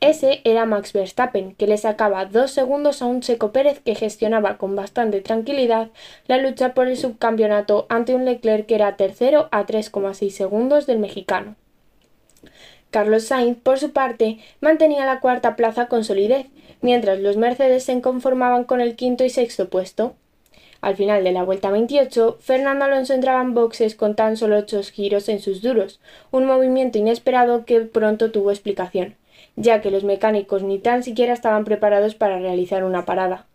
Ese 0.00 0.40
era 0.44 0.64
Max 0.64 0.94
Verstappen, 0.94 1.54
que 1.56 1.66
le 1.66 1.76
sacaba 1.76 2.24
dos 2.24 2.52
segundos 2.52 3.02
a 3.02 3.04
un 3.04 3.20
Checo 3.20 3.52
Pérez 3.52 3.80
que 3.80 3.94
gestionaba 3.94 4.56
con 4.56 4.74
bastante 4.74 5.20
tranquilidad 5.20 5.90
la 6.26 6.38
lucha 6.38 6.72
por 6.72 6.88
el 6.88 6.96
subcampeonato 6.96 7.84
ante 7.90 8.14
un 8.14 8.24
Leclerc 8.24 8.64
que 8.64 8.76
era 8.76 8.96
tercero 8.96 9.50
a 9.52 9.66
3,6 9.66 10.30
segundos 10.30 10.86
del 10.86 11.00
mexicano. 11.00 11.54
Carlos 12.90 13.24
Sainz, 13.24 13.58
por 13.62 13.78
su 13.78 13.92
parte, 13.92 14.38
mantenía 14.62 15.04
la 15.04 15.20
cuarta 15.20 15.54
plaza 15.54 15.86
con 15.88 16.02
solidez, 16.02 16.46
mientras 16.80 17.20
los 17.20 17.36
Mercedes 17.36 17.84
se 17.84 18.00
conformaban 18.00 18.64
con 18.64 18.80
el 18.80 18.96
quinto 18.96 19.24
y 19.24 19.28
sexto 19.28 19.68
puesto. 19.68 20.14
Al 20.80 20.96
final 20.96 21.24
de 21.24 21.32
la 21.32 21.42
vuelta 21.42 21.70
28, 21.70 22.38
Fernando 22.40 22.86
Alonso 22.86 23.12
entraba 23.12 23.42
en 23.42 23.52
boxes 23.52 23.94
con 23.94 24.16
tan 24.16 24.38
solo 24.38 24.56
ocho 24.56 24.82
giros 24.82 25.28
en 25.28 25.40
sus 25.40 25.60
duros, 25.60 26.00
un 26.30 26.46
movimiento 26.46 26.96
inesperado 26.96 27.66
que 27.66 27.82
pronto 27.82 28.30
tuvo 28.30 28.50
explicación 28.50 29.19
ya 29.60 29.80
que 29.80 29.90
los 29.90 30.04
mecánicos 30.04 30.62
ni 30.62 30.78
tan 30.78 31.02
siquiera 31.02 31.32
estaban 31.32 31.64
preparados 31.64 32.14
para 32.14 32.38
realizar 32.38 32.84
una 32.84 33.04
parada. 33.04 33.46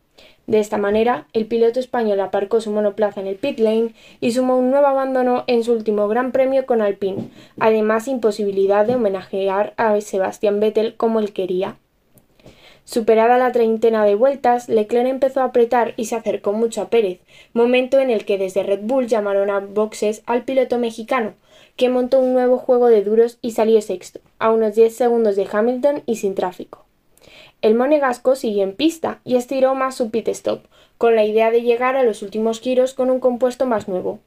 De 0.47 0.59
esta 0.59 0.77
manera, 0.77 1.27
el 1.33 1.47
piloto 1.47 1.79
español 1.79 2.19
aparcó 2.19 2.61
su 2.61 2.71
monoplaza 2.71 3.19
en 3.19 3.27
el 3.27 3.35
pit 3.35 3.59
lane 3.59 3.95
y 4.21 4.31
sumó 4.31 4.57
un 4.57 4.69
nuevo 4.69 4.85
abandono 4.85 5.43
en 5.47 5.63
su 5.63 5.73
último 5.73 6.07
Gran 6.07 6.31
Premio 6.31 6.67
con 6.67 6.81
Alpine, 6.81 7.29
además 7.59 8.07
imposibilidad 8.07 8.85
de 8.85 8.95
homenajear 8.95 9.73
a 9.77 9.99
Sebastián 10.01 10.59
Vettel 10.59 10.95
como 10.95 11.19
él 11.19 11.33
quería. 11.33 11.77
Superada 12.83 13.39
la 13.39 13.51
treintena 13.51 14.05
de 14.05 14.13
vueltas, 14.13 14.69
Leclerc 14.69 15.07
empezó 15.07 15.41
a 15.41 15.45
apretar 15.45 15.95
y 15.97 16.05
se 16.05 16.15
acercó 16.15 16.53
mucho 16.53 16.83
a 16.83 16.89
Pérez, 16.89 17.19
momento 17.53 17.99
en 17.99 18.11
el 18.11 18.25
que 18.25 18.37
desde 18.37 18.61
Red 18.61 18.81
Bull 18.83 19.07
llamaron 19.07 19.49
a 19.49 19.59
boxes 19.59 20.21
al 20.27 20.43
piloto 20.43 20.77
mexicano, 20.77 21.33
que 21.75 21.89
montó 21.89 22.19
un 22.19 22.33
nuevo 22.33 22.57
juego 22.57 22.87
de 22.87 23.03
duros 23.03 23.37
y 23.41 23.51
salió 23.51 23.81
sexto, 23.81 24.21
a 24.39 24.51
unos 24.51 24.75
10 24.75 24.95
segundos 24.95 25.35
de 25.35 25.47
Hamilton 25.51 26.03
y 26.05 26.17
sin 26.17 26.35
tráfico. 26.35 26.85
El 27.61 27.75
monegasco 27.75 28.35
siguió 28.35 28.63
en 28.63 28.73
pista 28.73 29.19
y 29.23 29.35
estiró 29.35 29.75
más 29.75 29.95
su 29.95 30.09
pit 30.11 30.27
stop, 30.29 30.65
con 30.97 31.15
la 31.15 31.25
idea 31.25 31.51
de 31.51 31.61
llegar 31.61 31.95
a 31.95 32.03
los 32.03 32.21
últimos 32.21 32.59
giros 32.61 32.93
con 32.93 33.09
un 33.09 33.19
compuesto 33.19 33.65
más 33.65 33.87
nuevo. 33.87 34.19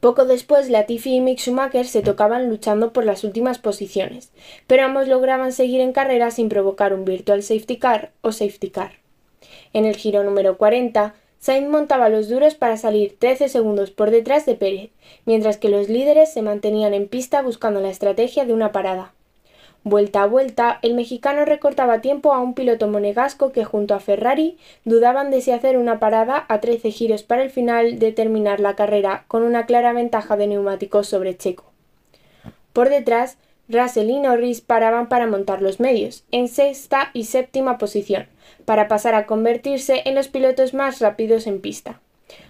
Poco 0.00 0.24
después, 0.24 0.68
Latifi 0.68 1.14
y 1.14 1.20
Mick 1.20 1.38
Schumacher 1.38 1.86
se 1.86 2.02
tocaban 2.02 2.48
luchando 2.50 2.92
por 2.92 3.04
las 3.04 3.24
últimas 3.24 3.58
posiciones, 3.58 4.32
pero 4.66 4.84
ambos 4.84 5.08
lograban 5.08 5.52
seguir 5.52 5.80
en 5.80 5.92
carrera 5.92 6.30
sin 6.30 6.48
provocar 6.48 6.92
un 6.92 7.04
virtual 7.04 7.42
safety 7.42 7.78
car 7.78 8.12
o 8.20 8.32
safety 8.32 8.70
car. 8.70 8.98
En 9.72 9.86
el 9.86 9.96
giro 9.96 10.22
número 10.22 10.58
40, 10.58 11.14
Sainz 11.44 11.68
montaba 11.68 12.08
los 12.08 12.30
duros 12.30 12.54
para 12.54 12.78
salir 12.78 13.18
13 13.18 13.50
segundos 13.50 13.90
por 13.90 14.10
detrás 14.10 14.46
de 14.46 14.54
Pérez, 14.54 14.88
mientras 15.26 15.58
que 15.58 15.68
los 15.68 15.90
líderes 15.90 16.32
se 16.32 16.40
mantenían 16.40 16.94
en 16.94 17.06
pista 17.06 17.42
buscando 17.42 17.82
la 17.82 17.90
estrategia 17.90 18.46
de 18.46 18.54
una 18.54 18.72
parada. 18.72 19.12
Vuelta 19.82 20.22
a 20.22 20.26
vuelta, 20.26 20.78
el 20.80 20.94
mexicano 20.94 21.44
recortaba 21.44 22.00
tiempo 22.00 22.32
a 22.32 22.40
un 22.40 22.54
piloto 22.54 22.88
monegasco 22.88 23.52
que 23.52 23.66
junto 23.66 23.92
a 23.92 24.00
Ferrari 24.00 24.56
dudaban 24.86 25.30
de 25.30 25.42
si 25.42 25.50
hacer 25.50 25.76
una 25.76 26.00
parada 26.00 26.46
a 26.48 26.60
13 26.62 26.90
giros 26.90 27.24
para 27.24 27.42
el 27.42 27.50
final 27.50 27.98
de 27.98 28.12
terminar 28.12 28.58
la 28.58 28.74
carrera 28.74 29.26
con 29.28 29.42
una 29.42 29.66
clara 29.66 29.92
ventaja 29.92 30.38
de 30.38 30.46
neumáticos 30.46 31.08
sobre 31.08 31.36
Checo. 31.36 31.64
Por 32.72 32.88
detrás, 32.88 33.36
Russell 33.68 34.08
y 34.08 34.18
Norris 34.18 34.62
paraban 34.62 35.10
para 35.10 35.26
montar 35.26 35.60
los 35.60 35.78
medios, 35.78 36.24
en 36.30 36.48
sexta 36.48 37.10
y 37.12 37.24
séptima 37.24 37.76
posición, 37.76 38.28
para 38.64 38.88
pasar 38.88 39.14
a 39.14 39.26
convertirse 39.26 40.02
en 40.04 40.14
los 40.14 40.28
pilotos 40.28 40.74
más 40.74 41.00
rápidos 41.00 41.46
en 41.46 41.60
pista. 41.60 42.00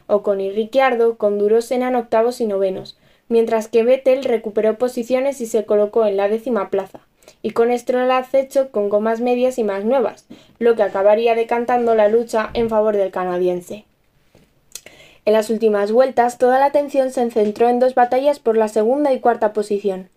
Ocon 0.07 0.41
y 0.41 0.51
Ricciardo 0.51 1.17
con 1.17 1.39
duros 1.39 1.71
eran 1.71 1.97
octavos 1.97 2.41
y 2.41 2.47
novenos, 2.47 2.99
mientras 3.29 3.69
que 3.69 3.83
Vettel 3.83 4.25
recuperó 4.25 4.79
posiciones 4.79 5.41
y 5.41 5.47
se 5.47 5.65
colocó 5.65 6.07
en 6.07 6.17
la 6.17 6.29
décima 6.29 6.71
plaza 6.71 7.01
y 7.43 7.51
con 7.51 7.77
Stroll 7.77 8.11
acecho 8.11 8.71
con 8.71 8.89
gomas 8.89 9.21
medias 9.21 9.59
y 9.59 9.65
más 9.65 9.85
nuevas, 9.85 10.27
lo 10.59 10.77
que 10.77 10.83
acabaría 10.83 11.35
decantando 11.35 11.95
la 11.95 12.09
lucha 12.09 12.51
en 12.55 12.71
favor 12.71 12.97
del 12.97 13.11
canadiense. 13.11 13.85
En 15.27 15.33
las 15.33 15.51
últimas 15.51 15.91
vueltas, 15.91 16.39
toda 16.39 16.59
la 16.59 16.67
atención 16.67 17.11
se 17.11 17.31
centró 17.31 17.69
en 17.69 17.81
dos 17.81 17.95
batallas 17.95 18.39
por 18.39 18.57
la 18.57 18.69
segunda 18.69 19.13
y 19.13 19.21
cuarta 19.21 19.53
posición. 19.53 20.09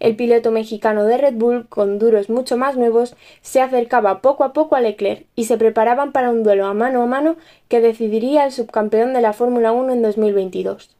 El 0.00 0.16
piloto 0.16 0.50
mexicano 0.50 1.04
de 1.04 1.18
Red 1.18 1.34
Bull, 1.34 1.68
con 1.68 1.98
duros 1.98 2.28
mucho 2.28 2.56
más 2.56 2.76
nuevos, 2.76 3.16
se 3.42 3.60
acercaba 3.60 4.20
poco 4.20 4.44
a 4.44 4.52
poco 4.52 4.76
a 4.76 4.80
Leclerc 4.80 5.26
y 5.36 5.44
se 5.44 5.56
preparaban 5.56 6.12
para 6.12 6.30
un 6.30 6.42
duelo 6.42 6.66
a 6.66 6.74
mano 6.74 7.02
a 7.02 7.06
mano 7.06 7.36
que 7.68 7.80
decidiría 7.80 8.44
el 8.44 8.52
subcampeón 8.52 9.12
de 9.12 9.20
la 9.20 9.32
Fórmula 9.32 9.72
1 9.72 9.92
en 9.92 10.02
2022. 10.02 10.90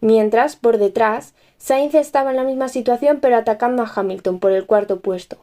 Mientras, 0.00 0.56
por 0.56 0.78
detrás, 0.78 1.34
Sainz 1.58 1.94
estaba 1.94 2.30
en 2.30 2.36
la 2.36 2.44
misma 2.44 2.68
situación 2.68 3.18
pero 3.20 3.36
atacando 3.36 3.82
a 3.82 3.92
Hamilton 3.94 4.38
por 4.38 4.52
el 4.52 4.66
cuarto 4.66 5.00
puesto. 5.00 5.38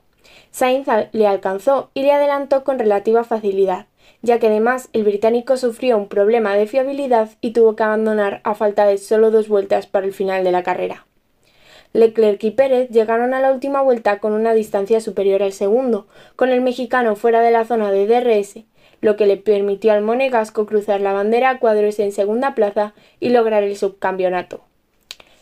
Sainz 0.51 0.87
le 1.11 1.27
alcanzó 1.27 1.91
y 1.93 2.01
le 2.01 2.11
adelantó 2.11 2.63
con 2.63 2.79
relativa 2.79 3.23
facilidad, 3.23 3.85
ya 4.21 4.39
que 4.39 4.47
además 4.47 4.89
el 4.93 5.03
británico 5.03 5.57
sufrió 5.57 5.97
un 5.97 6.07
problema 6.07 6.55
de 6.55 6.67
fiabilidad 6.67 7.29
y 7.41 7.51
tuvo 7.51 7.75
que 7.75 7.83
abandonar 7.83 8.41
a 8.43 8.55
falta 8.55 8.85
de 8.85 8.97
solo 8.97 9.31
dos 9.31 9.47
vueltas 9.47 9.87
para 9.87 10.05
el 10.05 10.13
final 10.13 10.43
de 10.43 10.51
la 10.51 10.63
carrera. 10.63 11.06
Leclerc 11.93 12.43
y 12.43 12.51
Pérez 12.51 12.89
llegaron 12.89 13.33
a 13.33 13.39
la 13.39 13.51
última 13.51 13.81
vuelta 13.81 14.19
con 14.19 14.33
una 14.33 14.53
distancia 14.53 14.99
superior 15.01 15.43
al 15.43 15.53
segundo, 15.53 16.07
con 16.35 16.49
el 16.49 16.61
mexicano 16.61 17.15
fuera 17.15 17.41
de 17.41 17.51
la 17.51 17.65
zona 17.65 17.91
de 17.91 18.07
DRS, 18.07 18.63
lo 19.01 19.15
que 19.15 19.25
le 19.25 19.37
permitió 19.37 19.93
al 19.93 20.01
monegasco 20.01 20.65
cruzar 20.65 21.01
la 21.01 21.13
bandera 21.13 21.49
a 21.51 21.59
cuadros 21.59 21.99
en 21.99 22.11
segunda 22.11 22.55
plaza 22.55 22.93
y 23.19 23.29
lograr 23.29 23.63
el 23.63 23.77
subcampeonato. 23.77 24.61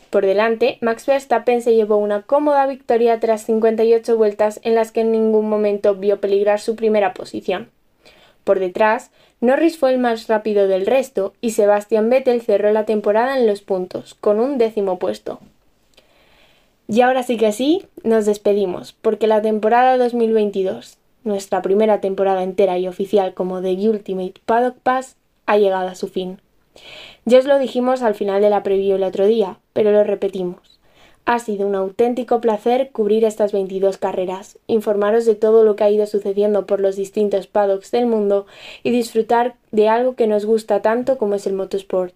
Por 0.09 0.25
delante, 0.25 0.77
Max 0.81 1.05
Verstappen 1.05 1.61
se 1.61 1.75
llevó 1.75 1.97
una 1.97 2.21
cómoda 2.21 2.67
victoria 2.67 3.19
tras 3.19 3.43
58 3.43 4.15
vueltas 4.15 4.61
en 4.63 4.75
las 4.75 4.91
que 4.91 5.01
en 5.01 5.11
ningún 5.11 5.49
momento 5.49 5.95
vio 5.95 6.21
peligrar 6.21 6.61
su 6.61 6.75
primera 6.75 7.13
posición. 7.13 7.69
Por 8.45 8.59
detrás, 8.59 9.11
Norris 9.41 9.77
fue 9.77 9.91
el 9.91 9.97
más 9.97 10.27
rápido 10.27 10.67
del 10.67 10.85
resto 10.85 11.33
y 11.41 11.51
Sebastian 11.51 12.09
Vettel 12.09 12.41
cerró 12.41 12.71
la 12.71 12.85
temporada 12.85 13.37
en 13.37 13.47
los 13.47 13.61
puntos, 13.61 14.15
con 14.15 14.39
un 14.39 14.57
décimo 14.57 14.99
puesto. 14.99 15.39
Y 16.87 17.01
ahora 17.01 17.23
sí 17.23 17.37
que 17.37 17.51
sí, 17.51 17.87
nos 18.03 18.25
despedimos, 18.25 18.93
porque 18.93 19.25
la 19.25 19.41
temporada 19.41 19.97
2022, 19.97 20.97
nuestra 21.23 21.63
primera 21.63 21.99
temporada 21.99 22.43
entera 22.43 22.77
y 22.77 22.87
oficial 22.87 23.33
como 23.33 23.61
The 23.61 23.89
Ultimate 23.89 24.35
Paddock 24.45 24.77
Pass, 24.77 25.15
ha 25.47 25.57
llegado 25.57 25.87
a 25.87 25.95
su 25.95 26.07
fin. 26.07 26.39
Ya 27.25 27.39
os 27.39 27.45
lo 27.45 27.57
dijimos 27.57 28.03
al 28.03 28.13
final 28.13 28.41
de 28.41 28.51
la 28.51 28.61
preview 28.61 28.97
el 28.97 29.03
otro 29.03 29.25
día, 29.25 29.57
pero 29.73 29.91
lo 29.91 30.03
repetimos. 30.03 30.79
Ha 31.25 31.39
sido 31.39 31.65
un 31.65 31.73
auténtico 31.73 32.39
placer 32.39 32.91
cubrir 32.91 33.25
estas 33.25 33.51
22 33.51 33.97
carreras, 33.97 34.59
informaros 34.67 35.25
de 35.25 35.33
todo 35.33 35.63
lo 35.63 35.75
que 35.75 35.83
ha 35.83 35.89
ido 35.89 36.05
sucediendo 36.05 36.67
por 36.67 36.79
los 36.79 36.95
distintos 36.95 37.47
paddocks 37.47 37.89
del 37.89 38.05
mundo 38.05 38.45
y 38.83 38.91
disfrutar 38.91 39.55
de 39.71 39.89
algo 39.89 40.15
que 40.15 40.27
nos 40.27 40.45
gusta 40.45 40.83
tanto 40.83 41.17
como 41.17 41.33
es 41.33 41.47
el 41.47 41.53
motosport. 41.53 42.13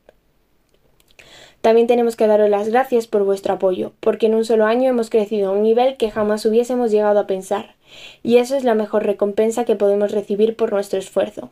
También 1.61 1.87
tenemos 1.87 2.15
que 2.15 2.27
daros 2.27 2.49
las 2.49 2.69
gracias 2.69 3.07
por 3.07 3.23
vuestro 3.23 3.53
apoyo, 3.53 3.91
porque 3.99 4.27
en 4.27 4.35
un 4.35 4.45
solo 4.45 4.65
año 4.65 4.89
hemos 4.89 5.09
crecido 5.09 5.49
a 5.49 5.53
un 5.53 5.63
nivel 5.63 5.97
que 5.97 6.11
jamás 6.11 6.45
hubiésemos 6.45 6.91
llegado 6.91 7.19
a 7.19 7.27
pensar, 7.27 7.75
y 8.23 8.37
eso 8.37 8.55
es 8.55 8.63
la 8.63 8.75
mejor 8.75 9.05
recompensa 9.05 9.65
que 9.65 9.75
podemos 9.75 10.11
recibir 10.11 10.55
por 10.55 10.71
nuestro 10.71 10.99
esfuerzo. 10.99 11.49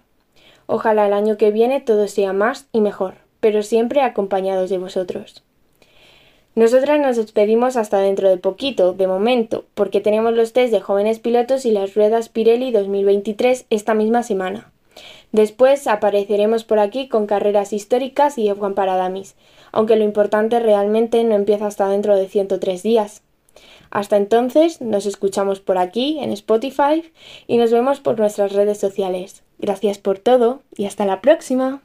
Ojalá 0.65 1.07
el 1.07 1.13
año 1.13 1.37
que 1.37 1.51
viene 1.51 1.81
todo 1.81 2.07
sea 2.07 2.33
más 2.33 2.67
y 2.71 2.81
mejor, 2.81 3.15
pero 3.39 3.63
siempre 3.63 4.01
acompañados 4.01 4.69
de 4.69 4.77
vosotros. 4.77 5.43
Nosotras 6.55 6.99
nos 6.99 7.17
despedimos 7.17 7.77
hasta 7.77 7.99
dentro 7.99 8.29
de 8.29 8.37
poquito, 8.37 8.93
de 8.93 9.05
momento, 9.05 9.65
porque 9.75 10.01
tenemos 10.01 10.33
los 10.33 10.53
test 10.53 10.73
de 10.73 10.81
jóvenes 10.81 11.19
pilotos 11.19 11.65
y 11.65 11.71
las 11.71 11.93
ruedas 11.93 12.29
Pirelli 12.29 12.71
2023 12.71 13.65
esta 13.69 13.93
misma 13.93 14.23
semana. 14.23 14.71
Después 15.31 15.85
apareceremos 15.85 16.63
por 16.63 16.79
aquí 16.79 17.09
con 17.09 17.27
carreras 17.27 17.73
históricas 17.73 18.39
y 18.39 18.47
F1 18.49 18.73
para 18.73 18.95
Damis, 18.95 19.35
aunque 19.77 19.95
lo 19.95 20.03
importante 20.03 20.59
realmente 20.59 21.23
no 21.23 21.35
empieza 21.35 21.67
hasta 21.67 21.87
dentro 21.87 22.15
de 22.15 22.27
103 22.27 22.81
días. 22.81 23.21
Hasta 23.91 24.17
entonces, 24.17 24.81
nos 24.81 25.05
escuchamos 25.05 25.59
por 25.59 25.77
aquí, 25.77 26.17
en 26.19 26.31
Spotify, 26.31 27.11
y 27.45 27.57
nos 27.57 27.71
vemos 27.71 27.99
por 27.99 28.17
nuestras 28.17 28.53
redes 28.53 28.79
sociales. 28.79 29.43
Gracias 29.59 29.99
por 29.99 30.17
todo 30.17 30.63
y 30.75 30.85
hasta 30.85 31.05
la 31.05 31.21
próxima. 31.21 31.83